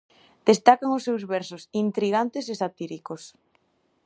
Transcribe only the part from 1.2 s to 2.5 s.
versos intrigantes